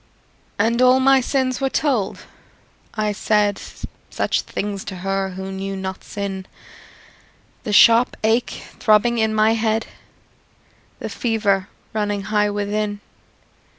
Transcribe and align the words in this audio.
And 0.57 0.81
all 0.81 0.99
my 0.99 1.21
sins 1.21 1.61
were 1.61 1.69
told; 1.69 2.21
I 2.95 3.11
said 3.11 3.61
Such 4.09 4.41
things 4.41 4.83
to 4.85 4.95
her 4.95 5.29
who 5.29 5.51
knew 5.51 5.75
not 5.75 6.03
sin 6.03 6.47
The 7.65 7.71
sharp 7.71 8.17
ache 8.23 8.63
throbbing 8.79 9.19
in 9.19 9.31
my 9.35 9.53
head, 9.53 9.85
The 10.97 11.09
fever 11.09 11.67
running 11.93 12.23
high 12.23 12.49
within. 12.49 12.99